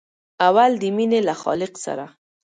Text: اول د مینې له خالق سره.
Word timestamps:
اول 0.47 0.71
د 0.81 0.83
مینې 0.95 1.19
له 1.27 1.33
خالق 1.41 1.73
سره. 1.85 2.05